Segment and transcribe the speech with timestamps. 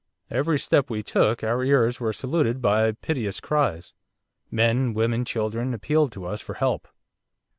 [0.31, 3.93] Every step we took our ears were saluted by piteous cries.
[4.49, 6.87] Men, women, children, appealed to us for help.